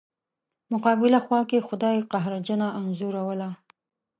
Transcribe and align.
مقابله 0.73 1.19
خوا 1.25 1.39
کې 1.49 1.65
خدای 1.67 1.97
قهرجنه 2.11 2.67
انځوروله. 2.79 3.49